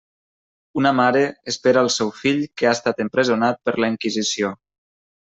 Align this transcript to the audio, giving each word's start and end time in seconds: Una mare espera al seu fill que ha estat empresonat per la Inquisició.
Una 0.79 0.91
mare 0.99 1.19
espera 1.51 1.83
al 1.85 1.89
seu 1.95 2.09
fill 2.21 2.41
que 2.61 2.69
ha 2.69 2.73
estat 2.77 3.03
empresonat 3.05 3.61
per 3.69 3.75
la 3.83 3.91
Inquisició. 3.93 4.51